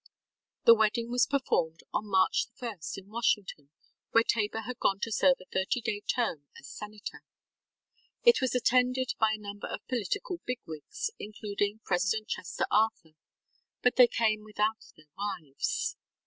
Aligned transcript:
The 0.63 0.73
wedding 0.73 1.11
was 1.11 1.27
performed 1.27 1.81
on 1.93 2.07
March 2.09 2.47
1 2.57 2.79
in 2.97 3.09
Washington 3.11 3.69
where 4.09 4.23
Tabor 4.23 4.61
had 4.61 4.79
gone 4.79 4.99
to 5.01 5.11
serve 5.11 5.35
a 5.39 5.45
thirty 5.53 5.79
day 5.79 6.01
term 6.01 6.47
as 6.59 6.67
senator. 6.69 7.21
It 8.23 8.41
was 8.41 8.55
attended 8.55 9.13
by 9.19 9.33
a 9.33 9.37
number 9.37 9.67
of 9.67 9.87
political 9.87 10.41
big 10.43 10.59
wigs, 10.65 11.11
including 11.19 11.81
President 11.85 12.29
Chester 12.29 12.65
Arthur; 12.71 13.13
but 13.83 13.97
they 13.97 14.07
came 14.07 14.43
without 14.43 14.91
their 14.97 15.05
wives. 15.15 15.95